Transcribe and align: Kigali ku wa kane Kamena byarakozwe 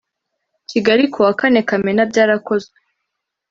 Kigali 0.69 1.03
ku 1.13 1.19
wa 1.25 1.31
kane 1.39 1.61
Kamena 1.69 2.03
byarakozwe 2.11 2.75